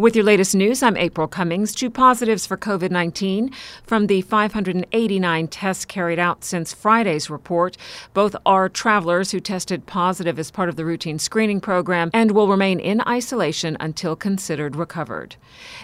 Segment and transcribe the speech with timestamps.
[0.00, 1.74] With your latest news, I'm April Cummings.
[1.74, 3.50] Two positives for COVID 19
[3.82, 7.76] from the 589 tests carried out since Friday's report.
[8.14, 12.48] Both are travelers who tested positive as part of the routine screening program and will
[12.48, 15.36] remain in isolation until considered recovered.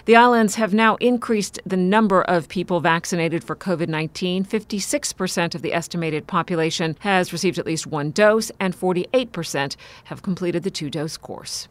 [0.05, 4.45] The islands have now increased the number of people vaccinated for COVID 19.
[4.45, 9.75] 56% of the estimated population has received at least one dose, and 48%
[10.05, 11.67] have completed the two dose course.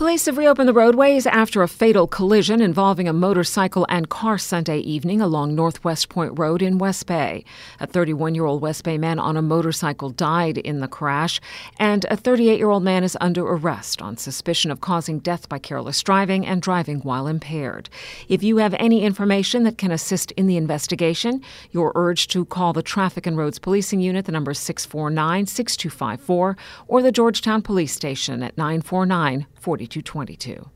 [0.00, 4.78] Police have reopened the roadways after a fatal collision involving a motorcycle and car Sunday
[4.78, 7.44] evening along Northwest Point Road in West Bay.
[7.80, 11.38] A 31 year old West Bay man on a motorcycle died in the crash,
[11.78, 15.58] and a 38 year old man is under arrest on suspicion of causing death by
[15.58, 17.90] careless driving and driving while impaired.
[18.26, 22.72] If you have any information that can assist in the investigation, you're urged to call
[22.72, 26.56] the Traffic and Roads Policing Unit, the number 649 6254,
[26.88, 30.68] or the George Town Police Station at 949 4222.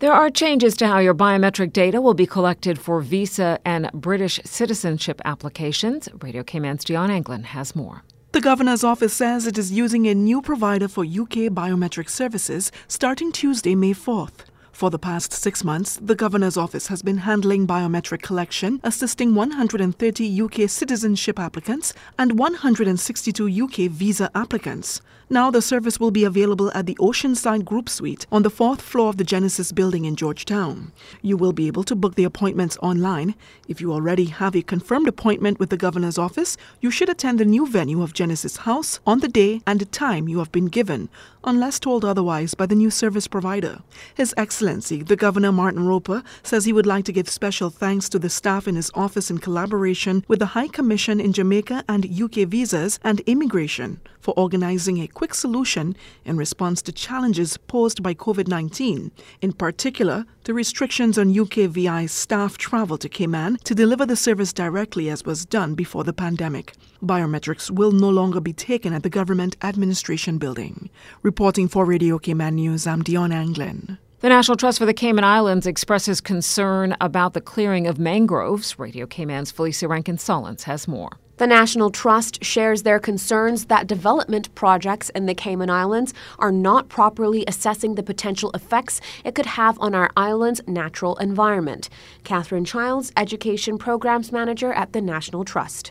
[0.00, 4.40] There are changes to how your biometric data will be collected for visa and British
[4.44, 6.08] citizenship applications.
[6.20, 8.02] Radio Cayman's Dion Anglin has more.
[8.32, 13.30] The governor's office says it is using a new provider for UK biometric services starting
[13.30, 14.46] Tuesday, May 4th.
[14.72, 20.42] For the past six months, the governor's office has been handling biometric collection, assisting 130
[20.42, 25.00] UK citizenship applicants and 162 UK visa applicants.
[25.32, 29.08] Now the service will be available at the Oceanside Group Suite on the fourth floor
[29.08, 30.92] of the Genesis building in George Town.
[31.22, 33.34] You will be able to book the appointments online.
[33.66, 37.46] If you already have a confirmed appointment with the governor's office, you should attend the
[37.46, 41.08] new venue of Genesis House on the day and time you have been given,
[41.44, 43.80] unless told otherwise by the new service provider.
[44.14, 48.18] His Excellency, the Governor Martin Roper, says he would like to give special thanks to
[48.18, 52.46] the staff in his office in collaboration with the High Commission in Jamaica and UK
[52.46, 58.48] Visas and Immigration for organizing a quick solution in response to challenges posed by COVID
[58.48, 64.52] 19, in particular, the restrictions on UKVI staff travel to Cayman to deliver the service
[64.52, 66.74] directly as was done before the pandemic.
[67.00, 70.90] Biometrics will no longer be taken at the Government Administration Building.
[71.22, 73.98] Reporting for Radio Cayman News, I'm Dion Anglin.
[74.22, 78.76] The National Trust for the Cayman Islands expresses concern about the clearing of mangroves.
[78.76, 81.21] Radio Cayman's Felicia Rankin Solins has more.
[81.42, 86.88] The National Trust shares their concerns that development projects in the Cayman Islands are not
[86.88, 91.88] properly assessing the potential effects it could have on our island's natural environment.
[92.22, 95.90] Catherine Childs, Education Programs Manager at the National Trust.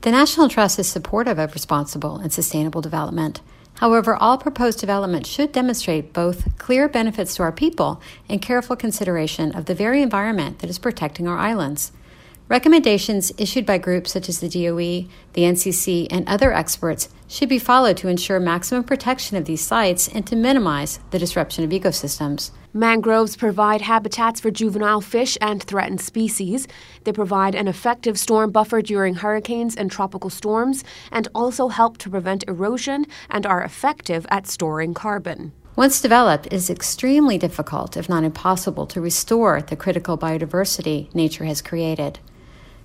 [0.00, 3.42] The National Trust is supportive of responsible and sustainable development.
[3.74, 9.54] However, all proposed development should demonstrate both clear benefits to our people and careful consideration
[9.54, 11.92] of the very environment that is protecting our islands.
[12.50, 17.60] Recommendations issued by groups such as the DOE, the NCC, and other experts should be
[17.60, 22.50] followed to ensure maximum protection of these sites and to minimize the disruption of ecosystems.
[22.74, 26.66] Mangroves provide habitats for juvenile fish and threatened species.
[27.04, 30.82] They provide an effective storm buffer during hurricanes and tropical storms
[31.12, 35.52] and also help to prevent erosion and are effective at storing carbon.
[35.76, 41.44] Once developed, it is extremely difficult, if not impossible, to restore the critical biodiversity nature
[41.44, 42.18] has created.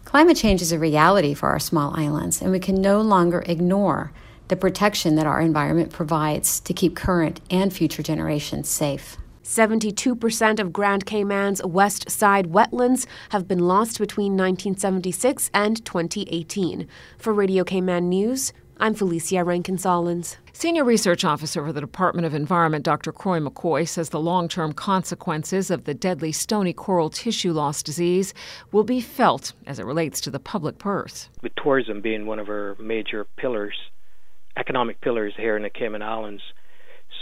[0.05, 4.13] Climate change is a reality for our small islands, and we can no longer ignore
[4.47, 9.17] the protection that our environment provides to keep current and future generations safe.
[9.43, 16.87] 72% of Grand Cayman's west side wetlands have been lost between 1976 and 2018.
[17.17, 20.35] For Radio Cayman News, I'm Felicia Rankin Solins.
[20.51, 23.13] Senior Research Officer for the Department of Environment, Dr.
[23.13, 28.33] Croy McCoy, says the long term consequences of the deadly stony coral tissue loss disease
[28.73, 31.29] will be felt as it relates to the public purse.
[31.41, 33.75] With tourism being one of our major pillars,
[34.57, 36.43] economic pillars here in the Cayman Islands,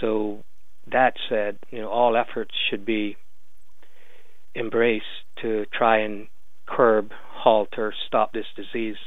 [0.02, 0.44] so
[0.92, 3.16] that said, you know, all efforts should be
[4.56, 5.06] embraced
[5.44, 6.28] to try and
[6.66, 8.98] curb, halt, or stop this disease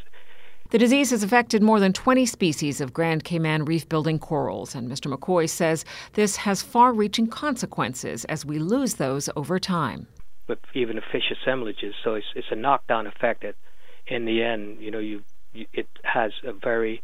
[0.71, 4.91] the disease has affected more than 20 species of Grand Cayman reef building corals, and
[4.91, 5.13] Mr.
[5.13, 5.85] McCoy says
[6.15, 10.07] this has far reaching consequences as we lose those over time.
[10.49, 13.55] With even fish assemblages, so it's, it's a knockdown effect that
[14.07, 15.23] in the end, you know, you,
[15.53, 17.03] you it has a very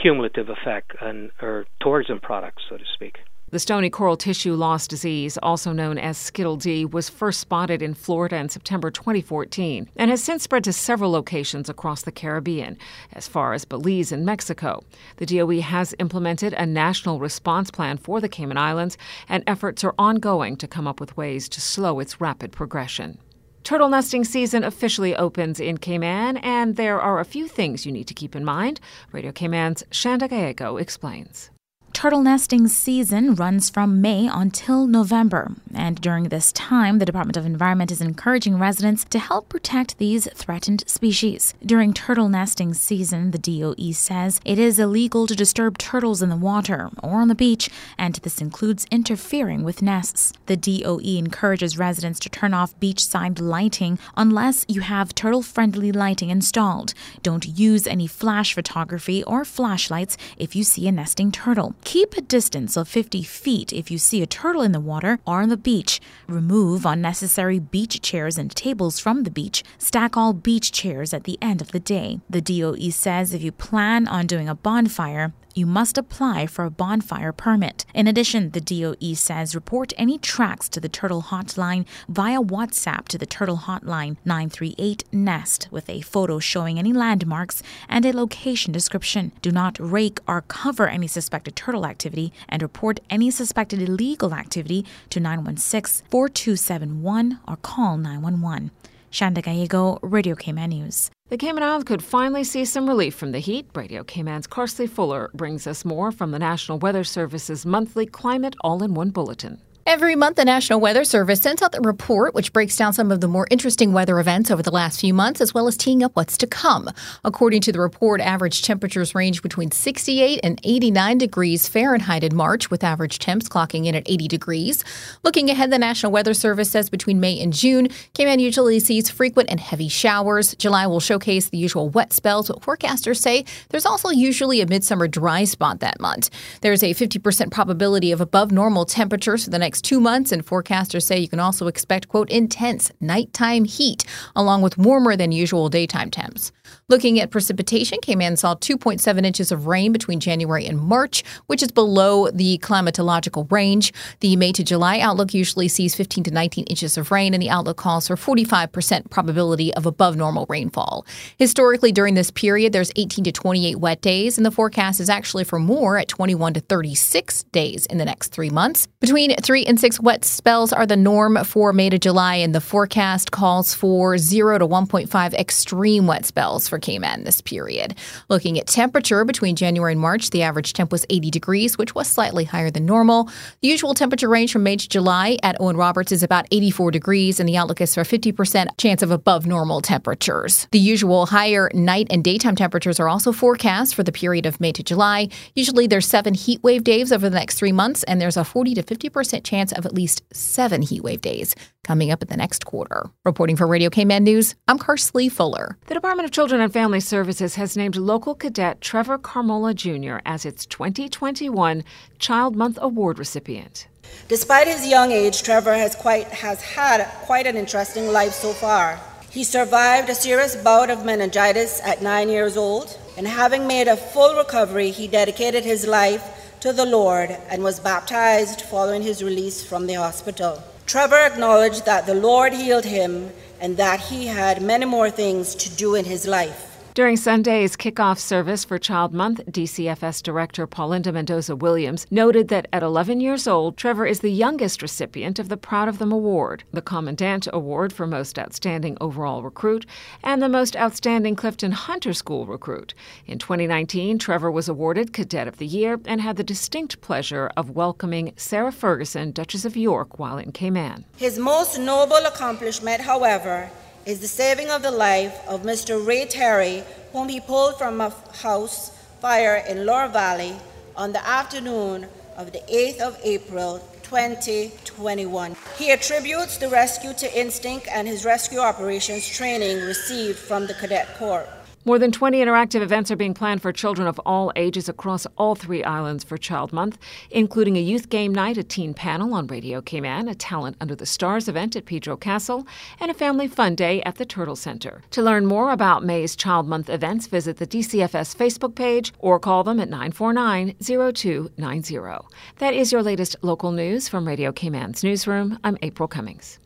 [0.00, 3.18] cumulative effect on our tourism products, so to speak.
[3.52, 7.94] The stony coral tissue loss disease, also known as Skittle D, was first spotted in
[7.94, 12.78] Florida in September 2014 and has since spread to several locations across the Caribbean,
[13.12, 14.84] as far as Belize and Mexico.
[15.16, 18.96] The DOE has implemented a national response plan for the Cayman Islands,
[19.28, 23.18] and efforts are ongoing to come up with ways to slow its rapid progression.
[23.64, 28.06] Turtle nesting season officially opens in Cayman, and there are a few things you need
[28.06, 28.78] to keep in mind.
[29.10, 31.50] Radio Cayman's Shanda Gallego explains.
[31.92, 37.44] Turtle nesting season runs from May until November, and during this time, the Department of
[37.44, 41.52] Environment is encouraging residents to help protect these threatened species.
[41.64, 46.36] During turtle nesting season, the DOE says it is illegal to disturb turtles in the
[46.36, 50.32] water or on the beach, and this includes interfering with nests.
[50.46, 56.30] The DOE encourages residents to turn off beachside lighting unless you have turtle friendly lighting
[56.30, 56.94] installed.
[57.22, 61.74] Don't use any flash photography or flashlights if you see a nesting turtle.
[61.84, 65.40] Keep a distance of 50 feet if you see a turtle in the water or
[65.40, 66.00] on the beach.
[66.28, 69.64] Remove unnecessary beach chairs and tables from the beach.
[69.78, 72.20] Stack all beach chairs at the end of the day.
[72.28, 76.70] The DOE says if you plan on doing a bonfire, you must apply for a
[76.70, 77.84] bonfire permit.
[77.94, 83.18] In addition, the DOE says report any tracks to the Turtle Hotline via WhatsApp to
[83.18, 89.32] the Turtle Hotline 938 NEST with a photo showing any landmarks and a location description.
[89.42, 94.84] Do not rake or cover any suspected turtle activity and report any suspected illegal activity
[95.10, 98.70] to 916 4271 or call 911.
[99.10, 101.10] Shanda Gallego, Radio Cayman News.
[101.30, 103.68] The Cayman Islands could finally see some relief from the heat.
[103.76, 108.82] Radio Cayman's Carsley Fuller brings us more from the National Weather Service's monthly Climate All
[108.82, 109.60] in One Bulletin.
[109.92, 113.20] Every month, the National Weather Service sends out the report, which breaks down some of
[113.20, 116.14] the more interesting weather events over the last few months, as well as teeing up
[116.14, 116.88] what's to come.
[117.24, 122.70] According to the report, average temperatures range between 68 and 89 degrees Fahrenheit in March,
[122.70, 124.84] with average temps clocking in at 80 degrees.
[125.24, 129.50] Looking ahead, the National Weather Service says between May and June, Cayman usually sees frequent
[129.50, 130.54] and heavy showers.
[130.54, 135.08] July will showcase the usual wet spells, but forecasters say there's also usually a midsummer
[135.08, 136.30] dry spot that month.
[136.60, 140.44] There's a 50% probability of above normal temperatures for the next next two months, and
[140.44, 144.04] forecasters say you can also expect, quote, intense nighttime heat,
[144.36, 146.52] along with warmer than usual daytime temps.
[146.88, 151.70] Looking at precipitation, Cayman saw 2.7 inches of rain between January and March, which is
[151.70, 153.92] below the climatological range.
[154.20, 157.50] The May to July outlook usually sees 15 to 19 inches of rain, and the
[157.50, 161.06] outlook calls for 45% probability of above normal rainfall.
[161.38, 165.44] Historically, during this period, there's 18 to 28 wet days, and the forecast is actually
[165.44, 168.86] for more at 21 to 36 days in the next three months.
[169.00, 172.60] Between 3 and 6 wet spells are the norm for May to July, and the
[172.60, 177.94] forecast calls for 0 to 1.5 extreme wet spells for Cayman this period.
[178.28, 182.08] Looking at temperature between January and March, the average temp was 80 degrees, which was
[182.08, 183.28] slightly higher than normal.
[183.62, 187.40] The usual temperature range from May to July at Owen Roberts is about 84 degrees,
[187.40, 190.66] and the outlook is for 50% chance of above normal temperatures.
[190.72, 194.72] The usual higher night and daytime temperatures are also forecast for the period of May
[194.72, 195.28] to July.
[195.54, 198.74] Usually there's seven heat wave days over the next three months, and there's a 40
[198.74, 201.54] to 50% chance chance of at least seven heat wave days
[201.84, 203.10] coming up in the next quarter.
[203.24, 205.76] Reporting for Radio Cayman News, I'm Carsley Fuller.
[205.86, 210.18] The Department of Children and Family Services has named local cadet Trevor Carmola Jr.
[210.24, 211.84] as its 2021
[212.18, 213.88] Child Month Award recipient.
[214.28, 218.98] Despite his young age, Trevor has quite has had quite an interesting life so far.
[219.30, 223.96] He survived a serious bout of meningitis at 9 years old, and having made a
[223.96, 229.64] full recovery, he dedicated his life to the Lord and was baptized following his release
[229.64, 230.62] from the hospital.
[230.86, 233.30] Trevor acknowledged that the Lord healed him
[233.60, 236.69] and that he had many more things to do in his life.
[236.92, 242.82] During Sunday's kickoff service for Child Month, DCFS Director Paulinda Mendoza Williams noted that at
[242.82, 246.82] 11 years old, Trevor is the youngest recipient of the Proud of Them Award, the
[246.82, 249.86] Commandant Award for Most Outstanding Overall Recruit,
[250.24, 252.92] and the Most Outstanding Clifton Hunter School Recruit.
[253.24, 257.70] In 2019, Trevor was awarded Cadet of the Year and had the distinct pleasure of
[257.70, 261.04] welcoming Sarah Ferguson, Duchess of York, while in Cayman.
[261.16, 263.70] His most noble accomplishment, however,
[264.06, 266.04] is the saving of the life of Mr.
[266.04, 268.90] Ray Terry, whom he pulled from a house
[269.20, 270.56] fire in Lower Valley
[270.96, 275.56] on the afternoon of the 8th of April 2021.
[275.76, 281.16] He attributes the rescue to instinct and his rescue operations training received from the Cadet
[281.18, 281.46] Corps.
[281.86, 285.54] More than 20 interactive events are being planned for children of all ages across all
[285.54, 286.98] three islands for Child Month,
[287.30, 291.06] including a youth game night, a teen panel on Radio Cayman, a Talent Under the
[291.06, 292.66] Stars event at Pedro Castle,
[293.00, 295.00] and a family fun day at the Turtle Center.
[295.12, 299.64] To learn more about May's Child Month events, visit the DCFS Facebook page or call
[299.64, 302.28] them at 949 0290.
[302.58, 305.58] That is your latest local news from Radio Cayman's newsroom.
[305.64, 306.58] I'm April Cummings.